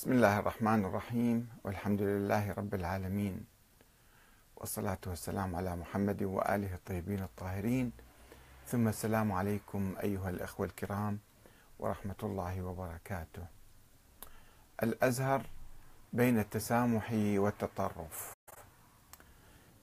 [0.00, 3.44] بسم الله الرحمن الرحيم والحمد لله رب العالمين
[4.56, 7.92] والصلاة والسلام على محمد وآله الطيبين الطاهرين.
[8.66, 11.18] ثم السلام عليكم أيها الأخوة الكرام
[11.78, 13.46] ورحمة الله وبركاته.
[14.82, 15.42] الأزهر
[16.12, 18.32] بين التسامح والتطرف.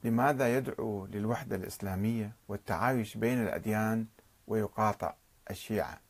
[0.03, 4.05] لماذا يدعو للوحدة الإسلامية والتعايش بين الأديان
[4.47, 5.13] ويقاطع
[5.49, 6.06] الشيعة؟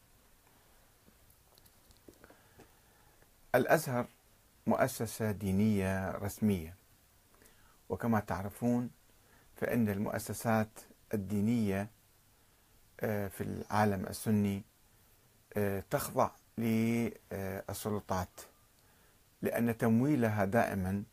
[3.57, 4.05] الأزهر
[4.67, 6.75] مؤسسة دينية رسمية.
[7.89, 8.89] وكما تعرفون
[9.55, 10.69] فإن المؤسسات
[11.13, 11.89] الدينية
[12.99, 14.63] آه، في العالم السني
[15.57, 18.29] آه، تخضع للسلطات
[19.41, 21.03] لأن تمويلها دائما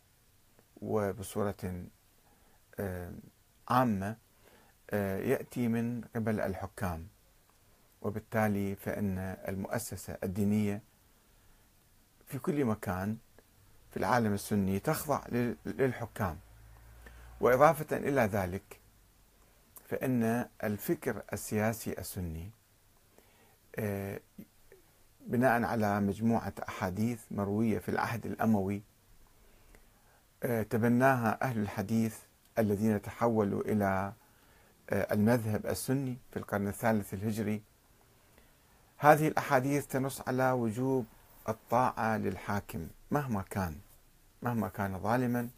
[0.83, 1.85] وبصورة
[2.81, 3.13] آه،
[3.69, 4.17] عامة
[4.93, 7.09] يأتي من قبل الحكام.
[8.03, 9.19] وبالتالي فإن
[9.49, 10.83] المؤسسة الدينية
[12.35, 13.17] في كل مكان
[13.91, 15.21] في العالم السني تخضع
[15.67, 16.39] للحكام.
[17.41, 18.81] وإضافة إلى ذلك
[19.89, 22.51] فإن الفكر السياسي السني
[23.77, 24.21] آه،
[25.27, 28.83] بناء على مجموعة أحاديث مروية في العهد الأموي
[30.43, 32.17] آه، تبناها أهل الحديث
[32.59, 34.13] الذين تحولوا إلى
[34.91, 37.63] آه، المذهب السني في القرن الثالث الهجري.
[38.97, 41.07] هذه الأحاديث تنص على وجوب
[41.49, 43.77] الطاعة للحاكم مهما كان
[44.43, 45.49] مهما كان ظالما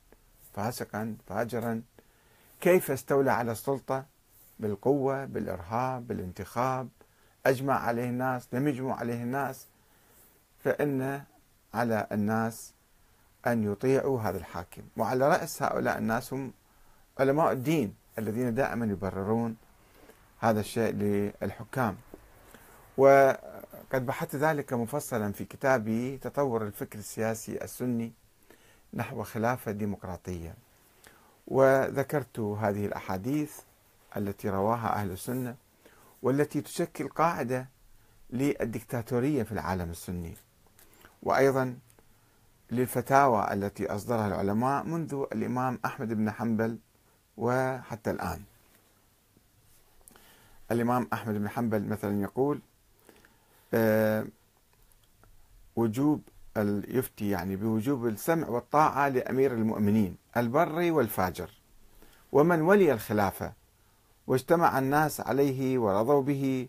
[0.55, 1.83] فاسقا فاجرا
[2.61, 4.05] كيف استولى على السلطة؟
[4.59, 6.89] بالقوة بالإرهاب بالانتخاب.
[7.47, 9.67] أجمع عليه الناس لم يجمع عليه الناس.
[10.65, 11.23] فإن
[11.75, 12.73] على الناس
[13.47, 14.83] أن يطيعوا هذا الحاكم.
[14.97, 16.53] وعلى رأس هؤلاء الناس هم
[17.19, 19.57] علماء الدين الذين دائما يبررون
[20.39, 21.97] هذا الشيء للحكام.
[22.99, 23.33] و
[23.93, 28.13] قد بحثت ذلك مفصلا في كتابي تطور الفكر السياسي السني
[28.95, 30.55] نحو خلافة ديمقراطية
[31.47, 33.53] وذكرت هذه الأحاديث
[34.17, 35.57] التي رواها أهل السنة
[36.23, 37.69] والتي تشكل قاعدة
[38.31, 40.35] للدكتاتورية في العالم السني
[41.23, 41.79] وأيضا
[42.71, 46.79] للفتاوى التي أصدرها العلماء منذ الإمام أحمد بن حنبل
[47.37, 48.43] وحتى الآن.
[50.71, 52.61] الإمام أحمد بن حنبل مثلا يقول
[55.77, 56.23] وجوب
[56.89, 61.51] يفتي يعني بوجوب السمع والطاعة لأمير المؤمنين البر والفاجر
[62.33, 63.53] ومن ولي الخلافة
[64.27, 66.69] واجتمع الناس عليه ورضوا به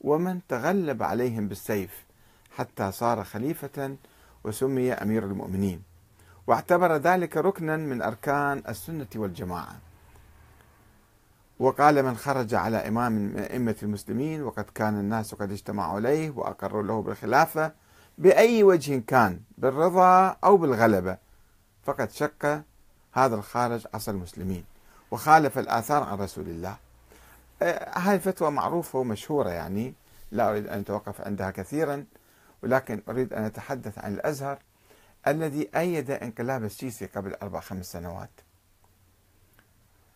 [0.00, 2.04] ومن تغلب عليهم بالسيف
[2.50, 3.96] حتى صار خليفة
[4.44, 5.82] وسمي أمير المؤمنين.
[6.46, 9.80] واعتبر ذلك ركنا من أركان السنة والجماعة.
[11.58, 16.82] وقال من خرج على إمام من أئمة المسلمين وقد كان الناس قد اجتمعوا عليه وأقروا
[16.82, 17.72] له بالخلافة
[18.18, 21.18] بأي وجه كان بالرضا أو بالغلبة.
[21.84, 22.62] فقد شق
[23.12, 24.64] هذا الخارج عصى المسلمين
[25.10, 26.76] وخالف الآثار عن رسول الله.
[27.62, 29.94] آه، هاي الفتوى معروفة ومشهورة يعني
[30.32, 32.04] لا أريد أن أتوقف عندها كثيرا
[32.62, 34.58] ولكن أريد أن أتحدث عن الأزهر
[35.26, 38.30] الذي أيد انقلاب السيسي قبل أربع خمس سنوات.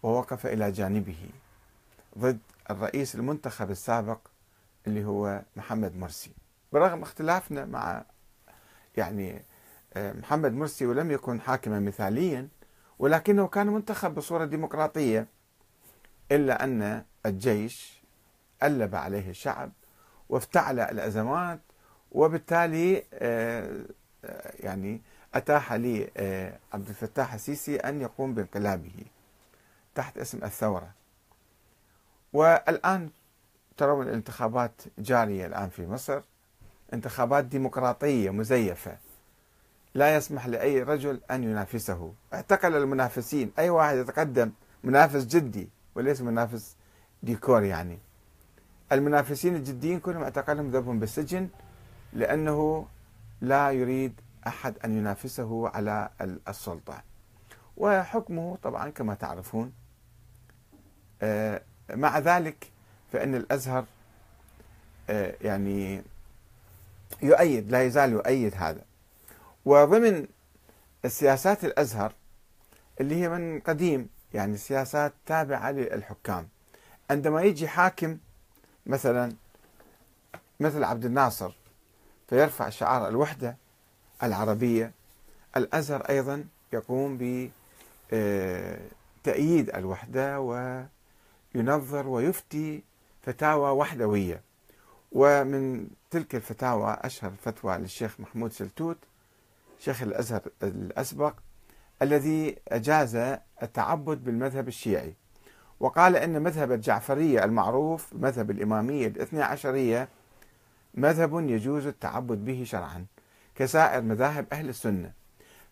[0.03, 1.31] ووقف إلى جانبه.
[2.19, 2.39] ضد
[2.71, 4.19] الرئيس المنتخب السابق
[4.87, 6.31] اللي هو محمد مرسي.
[6.73, 8.05] برغم اختلافنا مع
[8.97, 9.43] يعني
[9.95, 12.49] آه، محمد مرسي ولم يكن حاكما مثاليا
[12.99, 15.27] ولكنه كان منتخب بصورة ديمقراطية
[16.33, 18.03] إلا أن الجيش
[18.63, 19.73] ألب عليه الشعب
[20.29, 21.61] وافتعل الأزمات
[22.13, 23.85] وبالتالي آه،
[24.25, 25.01] آه، يعني
[25.35, 26.11] أتاح لي
[26.73, 29.05] عبد الفتاح السيسي أن يقوم بانقلابه.
[29.99, 30.91] تحت اسم الثورة.
[32.33, 33.11] والآن
[33.77, 36.21] ترون الانتخابات جارية الآن في مصر.
[36.93, 38.97] انتخابات ديمقراطية مزيفة.
[39.95, 42.13] لا يسمح لأي رجل أن ينافسه.
[42.35, 43.53] اعتقل المنافسين.
[43.59, 44.53] أي واحد يتقدم
[44.85, 46.77] منافس جدي وليس منافس
[47.23, 47.99] ديكور يعني.
[48.93, 51.49] المنافسين الجديين كلهم اعتقلهم ذبهم بالسجن
[52.13, 52.87] لأنه
[53.41, 56.11] لا يريد أحد أن ينافسه على
[56.49, 57.03] السلطة.
[57.77, 59.73] وحكمه طبعا كما تعرفون
[61.95, 62.71] مع ذلك
[63.13, 63.85] فإن الأزهر
[65.11, 66.03] آه، يعني
[67.23, 68.83] يؤيد لا يزال يؤيد هذا.
[69.65, 70.27] وضمن
[71.05, 72.13] السياسات الأزهر
[73.01, 76.49] اللي هي من قديم يعني سياسات تابعة للحكام.
[77.11, 78.19] عندما يجي حاكم
[78.87, 79.33] مثلا
[80.61, 81.53] مثل عبد الناصر
[82.29, 83.57] فيرفع شعار الوحدة
[84.23, 84.93] العربية
[85.57, 87.51] الأزهر أيضا يقوم بتأييد
[89.71, 90.83] آه، الوحدة و
[91.55, 92.83] ينظر ويفتي
[93.23, 94.43] فتاوى وحدوية.
[95.13, 98.99] ومن تلك الفتاوى أشهر فتوى للشيخ محمود سلتوت
[99.79, 101.35] شيخ الأزهر الأسبق
[102.03, 103.17] الذي أجاز
[103.63, 105.15] التعبد بالمذهب الشيعي.
[105.81, 110.09] وقال أن مذهب الجعفرية المعروف مذهب الإمامية الاثنى عشرية
[110.95, 113.07] مذهب يجوز التعبد به شرعا
[113.55, 115.13] كسائر مذاهب أهل السنة.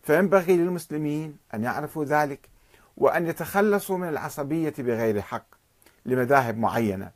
[0.03, 2.49] فينبغي للمسلمين أن يعرفوا ذلك
[2.97, 5.56] وأن يتخلصوا من العصبية بغير حق.
[6.07, 7.11] لمذاهب معينة.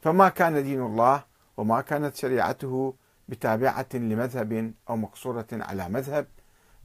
[0.00, 1.24] فما كان دين الله
[1.56, 2.94] وما كانت شريعته
[3.28, 6.26] بتابعة لمذهب أو مقصورة على مذهب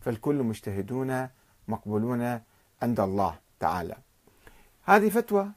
[0.02, 1.28] فالكل مجتهدون
[1.68, 2.42] مقبولون
[2.82, 3.96] عند الله تعالى.
[4.84, 5.52] هذه فتوى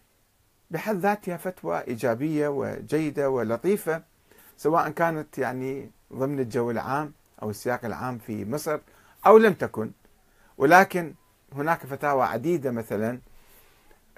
[0.70, 4.02] بحد ذاتها فتوى إيجابية وجيدة ولطيفة
[4.56, 7.12] سواء كانت يعني ضمن الجو العام
[7.42, 8.78] أو السياق العام في مصر
[9.26, 9.90] أو لم تكن.
[10.58, 11.14] ولكن
[11.52, 13.20] هناك فتاوى عديدة مثلا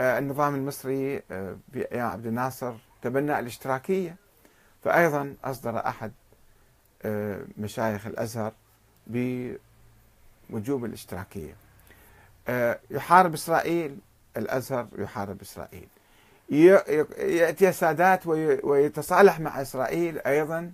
[0.00, 4.16] النظام المصري آه، بأيام عبد الناصر تبنى الاشتراكية.
[4.84, 6.12] فأيضا أصدر أحد
[7.02, 8.52] آه، مشايخ الأزهر
[9.06, 11.54] بوجوب الاشتراكية.
[12.90, 13.98] يحارب إسرائيل
[14.36, 15.88] الأزهر يحارب إسرائيل.
[16.48, 18.26] يأتي سادات
[18.64, 20.72] ويتصالح مع إسرائيل أيضا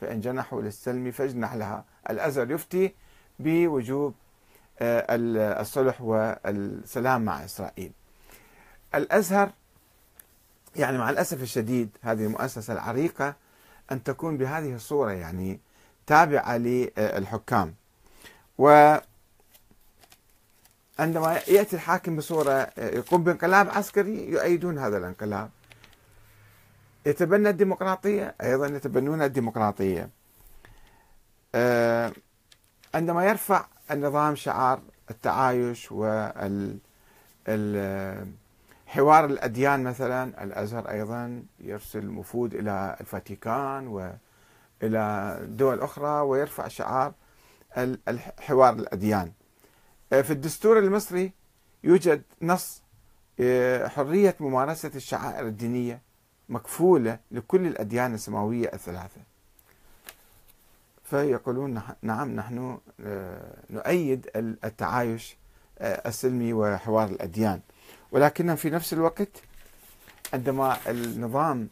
[0.00, 1.84] فإن جنحوا للسلم فاجنح لها.
[2.10, 2.94] الأزهر يفتي
[3.38, 4.14] بوجوب
[4.80, 5.06] آه،
[5.60, 7.92] الصلح والسلام مع إسرائيل.
[8.94, 9.50] الأزهر
[10.76, 13.34] يعني مع الأسف الشديد هذه المؤسسة العريقة
[13.92, 15.60] أن تكون بهذه الصورة يعني
[16.06, 17.74] تابعة للحكام.
[18.58, 18.96] و
[20.98, 25.50] عندما يأتي الحاكم بصورة آه، يقوم بانقلاب عسكري يؤيدون هذا الانقلاب.
[27.06, 30.10] يتبنى الديمقراطية أيضا يتبنون الديمقراطية.
[31.54, 32.12] آه،
[32.94, 34.80] عندما يرفع النظام شعار
[35.10, 36.78] التعايش وال
[38.92, 47.12] حوار الأديان مثلا الأزهر أيضا يرسل وفود إلى الفاتيكان وإلى دول أخرى ويرفع شعار
[48.40, 49.32] حوار الأديان.
[50.12, 51.32] آه، في الدستور المصري
[51.84, 52.82] يوجد نص
[53.40, 56.00] آه، حرية ممارسة الشعائر الدينية
[56.48, 59.20] مكفولة لكل الأديان السماوية الثلاثة.
[61.04, 65.36] فيقولون نعم نحن آه، نؤيد التعايش
[65.80, 67.60] السلمي وحوار الأديان.
[68.12, 69.28] ولكن في نفس الوقت
[70.32, 71.68] عندما النظام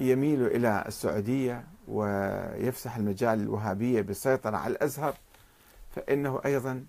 [0.00, 5.14] يميل إلى السعودية ويفسح المجال للوهابية بالسيطرة على الأزهر
[5.96, 6.86] فإنه أيضا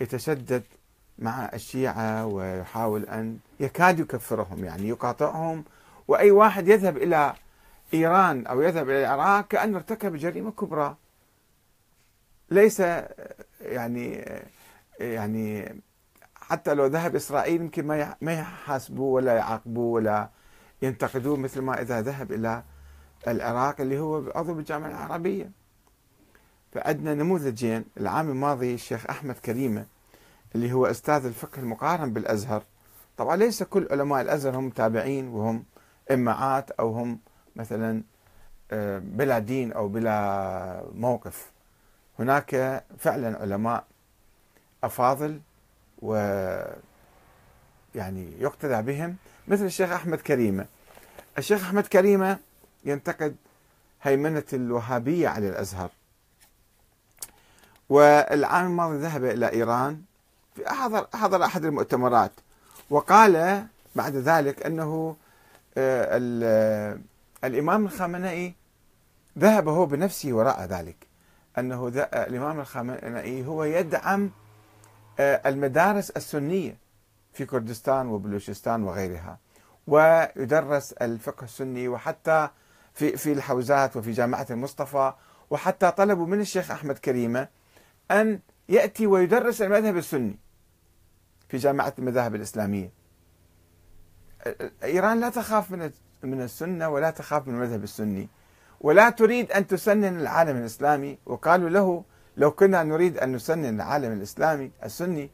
[0.00, 0.62] يتشدد
[1.18, 5.64] مع الشيعة ويحاول أن يكاد يكفرهم يعني يقاطعهم.
[6.08, 7.34] وأي واحد يذهب إلى
[7.94, 10.96] إيران أو يذهب إلى العراق كأنه ارتكب جريمة كبرى.
[12.50, 12.82] ليس
[13.60, 14.24] يعني
[15.00, 15.74] يعني
[16.48, 20.28] حتى لو ذهب إسرائيل يمكن ما ما يحاسبوه ولا يعاقبوه ولا
[20.82, 22.62] ينتقدوه مثل ما إذا ذهب إلى
[23.28, 25.50] العراق اللي هو عضو بالجامعة العربية.
[26.72, 29.86] فعندنا نموذجين العام الماضي الشيخ أحمد كريمة
[30.54, 32.62] اللي هو أستاذ الفقه المقارن بالأزهر.
[33.16, 35.64] طبعا ليس كل علماء الأزهر هم تابعين وهم
[36.10, 37.20] إماعات أو هم
[37.56, 38.02] مثلا
[38.70, 41.52] آه، بلا دين أو بلا موقف.
[42.18, 43.84] هناك فعلا علماء
[44.84, 45.40] أفاضل
[46.02, 46.14] و
[47.94, 49.16] يعني يقتدى بهم
[49.48, 50.66] مثل الشيخ أحمد كريمة.
[51.38, 52.38] الشيخ أحمد كريمة
[52.84, 53.36] ينتقد
[54.02, 55.90] هيمنة الوهابية على الأزهر.
[57.88, 60.02] والعام الماضي ذهب إلى إيران
[60.66, 62.32] حضر حضر أحد المؤتمرات
[62.90, 65.16] وقال بعد ذلك أنه
[65.78, 66.98] آه،
[67.44, 68.54] الإمام الخامنئي
[69.38, 70.96] ذهب هو بنفسه وراء ذلك
[71.58, 74.30] أنه الإمام الخامنئي هو يدعم
[75.20, 76.76] المدارس السنية
[77.32, 79.38] في كردستان وبلوشستان وغيرها
[79.86, 82.48] ويدرس الفقه السني وحتى
[82.94, 85.12] في في الحوزات وفي جامعة المصطفى
[85.50, 87.48] وحتى طلبوا من الشيخ أحمد كريمة
[88.10, 90.38] أن يأتي ويدرس المذهب السني
[91.48, 92.92] في جامعة المذاهب الإسلامية.
[94.84, 95.90] إيران لا تخاف من
[96.22, 98.28] من السنة ولا تخاف من المذهب السني
[98.80, 102.04] ولا تريد أن تسنن العالم الإسلامي وقالوا له
[102.38, 105.30] لو كنا نريد أن نسنن العالم الإسلامي السني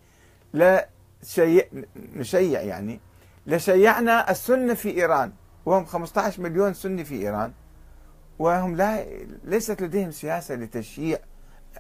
[0.53, 0.89] لا
[1.23, 3.01] شيء نشيع يعني.
[3.47, 5.33] لشيعنا السنة في إيران
[5.67, 7.53] وهم 15 مليون سني في إيران
[8.39, 9.05] وهم لا
[9.45, 11.19] ليست لديهم سياسة لتشييع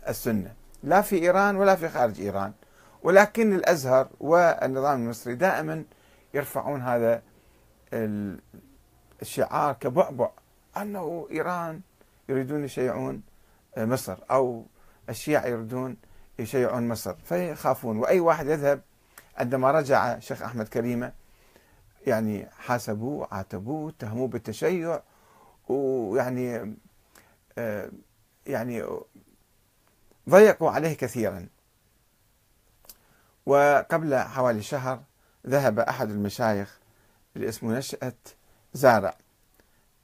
[0.09, 0.53] السنة.
[0.83, 2.53] لا في إيران ولا في خارج إيران.
[3.03, 5.85] ولكن الأزهر والنظام المصري دائما
[6.35, 7.23] يرفعون هذا
[9.23, 10.31] الشعار كبعبع
[10.77, 11.81] أنه إيران
[12.29, 13.23] يريدون يشيعون
[13.77, 14.65] مصر أو
[15.09, 15.97] الشيعة يريدون
[16.39, 17.97] يشيعون مصر فيخافون.
[17.97, 18.81] وأي واحد يذهب
[19.37, 21.13] عندما رجع شيخ أحمد كريمة
[22.07, 25.03] يعني حاسبوه عاتبوه اتهموه بالتشيع
[25.69, 26.77] ويعني
[27.59, 27.91] آه،
[28.47, 28.85] يعني
[30.29, 31.49] ضيقوا عليه كثيرا.
[33.47, 35.03] وقبل حوالي شهر
[35.47, 36.79] ذهب أحد المشايخ
[37.37, 38.13] اللي اسمه نشأة
[38.73, 39.15] زارع.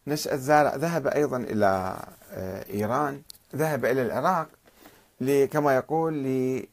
[0.07, 1.97] نشأة زارع ذهب أيضا إلى
[2.33, 3.23] آه، إيران
[3.57, 4.49] ذهب إلى العراق
[5.51, 6.25] كما يقول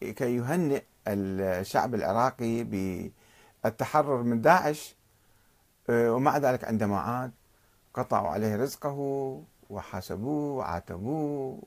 [0.01, 2.63] لكي يهنئ الشعب العراقي
[3.63, 4.95] بالتحرر من داعش
[5.89, 7.31] آه، ومع ذلك عندما عاد
[7.93, 8.97] قطعوا عليه رزقه
[9.69, 11.59] وحاسبوه وعاتبوه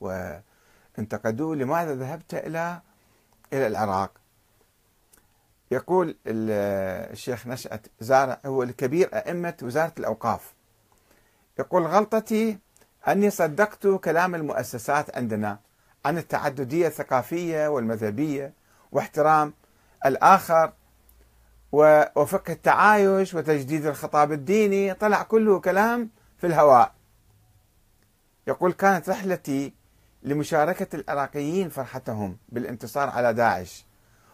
[0.97, 2.81] وانتقدوه لماذا ذهبت إلى
[3.53, 4.11] إلى العراق؟
[5.71, 10.53] يقول الشيخ نشأة زارع هو الكبير أئمة وزارة الأوقاف.
[11.59, 12.59] يقول غلطتي
[13.07, 15.59] أني صدقت كلام المؤسسات عندنا.
[16.05, 18.53] عن التعددية الثقافية والمذهبية
[18.91, 19.53] واحترام
[20.05, 20.73] الآخر
[21.71, 26.93] وفقه التعايش وتجديد الخطاب الديني طلع كله كلام في الهواء.
[28.47, 29.73] يقول كانت رحلتي
[30.23, 33.85] لمشاركة العراقيين فرحتهم بالانتصار على داعش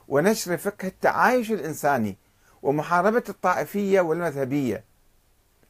[0.07, 2.17] ونشر فقه التعايش الإنساني
[2.62, 4.83] ومحاربة الطائفية والمذهبية.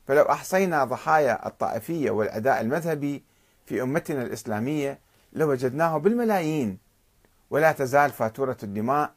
[0.07, 3.23] فلو أحصينا ضحايا الطائفية والعداء المذهبي
[3.65, 4.99] في أمتنا الإسلامية
[5.37, 6.77] لوجدناه بالملايين.
[7.49, 9.13] ولا تزال فاتورة الدماء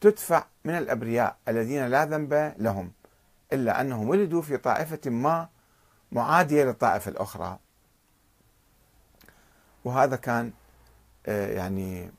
[0.00, 2.92] تدفع من الأبرياء الذين لا ذنب لهم
[3.52, 5.48] إلا أنهم ولدوا في طائفة ما
[6.12, 7.58] معادية للطائفة الأخرى.
[9.84, 10.52] وهذا كان
[11.26, 12.10] آه، يعني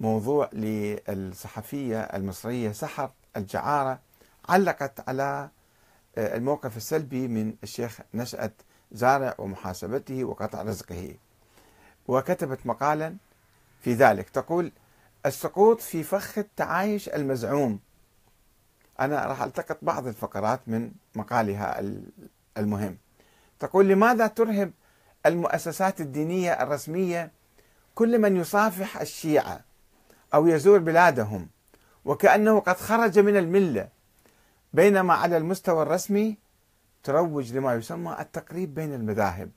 [0.00, 4.00] موضوع للصحفية المصرية سحر الجعارة
[4.48, 5.50] علقت على
[6.16, 8.50] آه، الموقف السلبي من الشيخ نشأة
[8.92, 11.14] زارع ومحاسبته وقطع رزقه.
[12.08, 13.16] وكتبت مقالا
[13.80, 14.28] في ذلك.
[14.28, 14.72] تقول
[15.26, 17.80] السقوط في فخ التعايش المزعوم.
[19.00, 21.82] أنا راح ألتقط بعض الفقرات من مقالها
[22.58, 22.96] المهم.
[23.58, 24.72] تقول لماذا ترهب
[25.26, 27.30] المؤسسات الدينية الرسمية
[27.94, 29.60] كل من يصافح الشيعة
[30.34, 31.48] أو يزور بلادهم
[32.04, 33.88] وكأنه قد خرج من الملة؟
[34.72, 36.36] بينما على المستوى الرسمي
[37.02, 39.50] تروج لما يسمى التقريب بين المذاهب.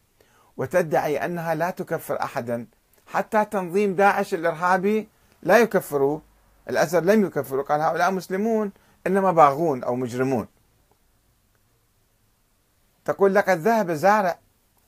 [0.58, 2.68] وتدعي أنها لا تكفر أحدا.
[3.08, 5.08] حتى تنظيم داعش الإرهابي
[5.44, 6.22] لا يكفروه
[6.70, 7.64] الأزهر لم يكفروا.
[7.64, 8.72] قال هؤلاء مسلمون
[9.08, 10.48] إنما باغون أو مجرمون.
[13.06, 14.40] تقول لقد ذهب زارع.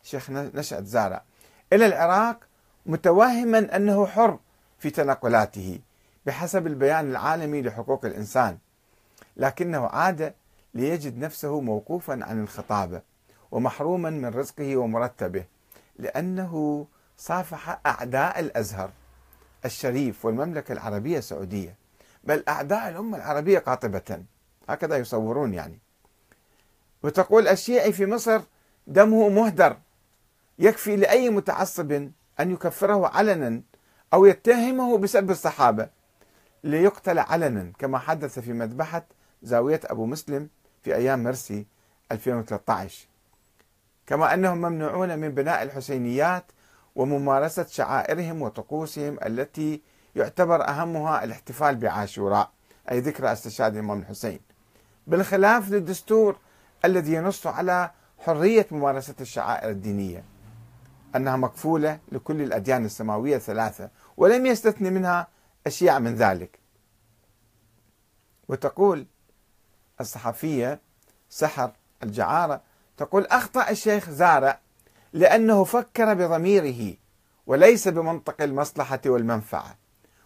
[0.04, 1.22] شيخ نشأة زارع.
[1.74, 2.38] إلى العراق
[2.86, 4.40] متوهما أنه حر
[4.80, 5.80] في تنقلاته
[6.26, 8.58] بحسب البيان العالمي لحقوق الإنسان.
[9.38, 10.34] لكنه عاد
[10.74, 13.02] ليجد نفسه موقوفا عن الخطابة
[13.52, 15.44] ومحروما من رزقه ومرتبه.
[16.00, 16.86] لأنه
[17.18, 18.92] صافح أعداء الأزهر
[19.66, 21.76] الشريف والمملكة العربية السعودية.
[22.24, 24.24] بل أعداء الأمة العربية قاطبة.
[24.70, 25.80] هكذا يصورون يعني.
[27.04, 28.42] وتقول الشيعي في مصر
[28.88, 29.78] دمه مهدر.
[30.60, 31.92] يكفي لأي متعصب
[32.40, 33.62] أن يكفره علنا
[34.14, 35.90] أو يتهمه بسب الصحابة.
[36.64, 39.06] ليقتل علنا كما حدث في مذبحة
[39.44, 40.50] زاوية أبو مسلم
[40.84, 41.66] في أيام مرسي
[42.12, 43.08] 2013
[44.08, 46.46] كما أنهم ممنوعون من بناء الحسينيات
[46.96, 49.82] وممارسة شعائرهم وطقوسهم التي
[50.16, 52.52] يعتبر أهمها الاحتفال بعاشوراء
[52.92, 54.40] أي ذكرى استشهاد الإمام الحسين.
[55.08, 56.38] بالخلاف للدستور
[56.86, 60.24] الذي ينص على حرية ممارسة الشعائر الدينية
[61.16, 65.28] أنها مكفولة لكل الأديان السماوية الثلاثة ولم يستثني منها
[65.68, 66.60] أشياء من ذلك.
[68.48, 69.06] وتقول
[70.02, 70.80] الصحفية
[71.30, 71.72] سحر
[72.04, 72.62] الجعارة
[72.98, 74.60] تقول أخطأ الشيخ زارع
[75.14, 76.96] لأنه فكر بضميره
[77.48, 79.76] وليس بمنطق المصلحة والمنفعة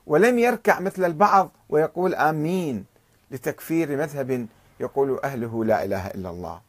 [0.08, 2.86] ولم يركع مثل البعض ويقول آمين
[3.32, 4.48] لتكفير مذهب
[4.80, 6.62] يقول أهله لا إله إلا الله.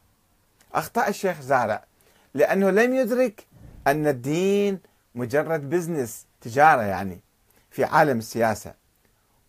[0.74, 1.84] أخطأ الشيخ زارع
[2.34, 3.46] لأنه لم يدرك
[3.86, 4.78] أن الدين
[5.14, 7.20] مجرد بزنس تجارة يعني
[7.70, 8.74] في عالم السياسة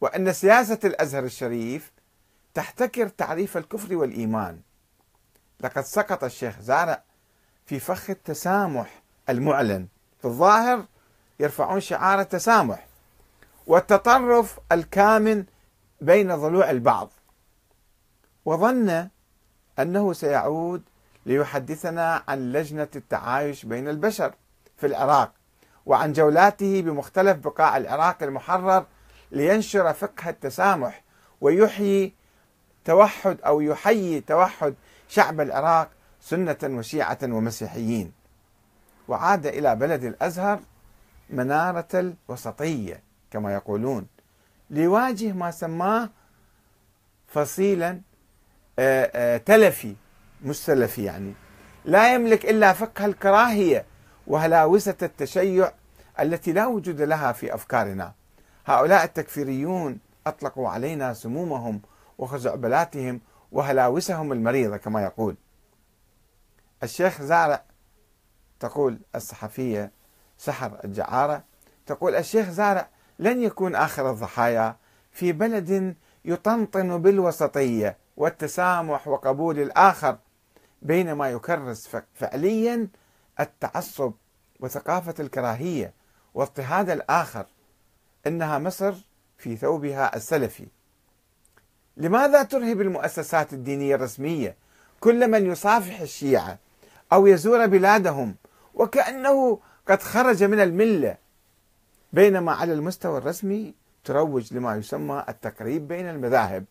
[0.01, 1.91] وأن سياسة الأزهر الشريف
[2.53, 4.59] تحتكر تعريف الكفر والإيمان.
[5.59, 7.03] لقد سقط الشيخ زارع
[7.65, 9.87] في فخ التسامح المعلن.
[10.19, 10.85] في الظاهر
[11.39, 12.87] يرفعون شعار التسامح
[13.67, 15.43] والتطرف الكامن
[16.01, 17.09] بين ضلوع البعض.
[18.45, 19.09] وظن
[19.79, 20.83] أنه سيعود
[21.25, 24.33] ليحدثنا عن لجنة التعايش بين البشر
[24.77, 25.31] في العراق
[25.85, 28.85] وعن جولاته بمختلف بقاع العراق المحرر
[29.31, 31.03] لينشر فقه التسامح
[31.41, 32.13] ويحيي
[32.85, 34.75] توحد أو يحيي توحد
[35.07, 35.89] شعب العراق
[36.21, 38.11] سنة وشيعة ومسيحيين
[39.07, 40.59] وعاد إلى بلد الأزهر
[41.29, 41.87] منارة
[42.29, 44.07] الوسطية كما يقولون
[44.69, 46.09] ليواجه ما سماه
[47.27, 48.01] فصيلا
[48.79, 49.95] آه، آه، تلفي
[50.43, 51.33] مش سلفي يعني
[51.85, 53.85] لا يملك إلا فقه الكراهية
[54.27, 55.71] وهلاوسة التشيع
[56.19, 58.13] التي لا وجود لها في أفكارنا.
[58.65, 61.81] هؤلاء التكفيريون أطلقوا علينا سمومهم
[62.17, 63.21] وخزعبلاتهم
[63.53, 65.35] وهلاوسهم المريضة كما يقول.
[66.83, 67.63] الشيخ زارع
[68.59, 69.91] تقول الصحفية
[70.37, 71.43] سحر الجعارة
[71.85, 72.87] تقول الشيخ زارع
[73.19, 74.75] لن يكون آخر الضحايا
[75.11, 75.95] في بلد
[76.25, 80.17] يطنطن بالوسطية والتسامح وقبول الآخر
[80.81, 82.87] بينما يكرس فعليا
[83.39, 84.13] التعصب
[84.59, 85.93] وثقافة الكراهية
[86.33, 87.45] واضطهاد الآخر
[88.27, 88.95] إنها مصر
[89.37, 90.67] في ثوبها السلفي.
[91.97, 94.55] لماذا ترهب المؤسسات الدينية الرسمية
[94.99, 96.59] كل من يصافح الشيعة
[97.13, 98.35] أو يزور بلادهم
[98.73, 101.17] وكأنه قد خرج من الملة
[102.13, 103.73] بينما على المستوى الرسمي
[104.03, 106.65] تروج لما يسمى التقريب بين المذاهب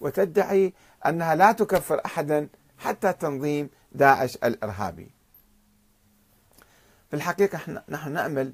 [0.00, 0.72] وتدعي
[1.06, 5.10] أنها لا تكفر احدا حتى تنظيم داعش الإرهابي.
[7.10, 8.52] في الحقيقة نحن نأمل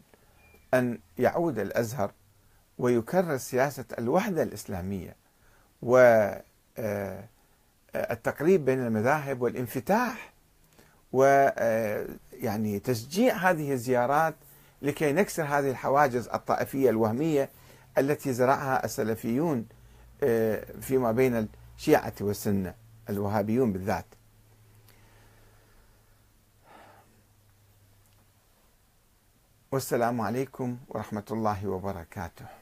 [0.75, 2.12] أن يعود الأزهر
[2.79, 5.17] ويكرر سياسة الوحدة الإسلامية
[5.83, 6.51] والتقريب
[8.61, 10.33] آه، بين المذاهب والانفتاح
[11.12, 14.35] ويعني تشجيع هذه الزيارات
[14.83, 17.51] لكي نكسر هذه الحواجز الطائفية الوهمية
[17.99, 19.67] التي زرعها السلفيون
[20.23, 21.49] آه، فيما بين
[21.79, 22.75] الشيعة والسنة
[23.11, 24.05] الوهابيون بالذات.
[29.73, 32.62] والسلام عليكم ورحمة الله وبركاته.